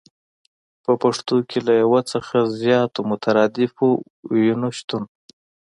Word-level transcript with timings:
په 0.83 0.91
پښتو 1.01 1.35
کې 1.49 1.59
له 1.67 1.73
يو 1.81 1.93
څخه 2.11 2.37
زياتو 2.61 2.99
مترادفو 3.11 3.89
ويونو 4.31 4.69
شتون 4.77 5.03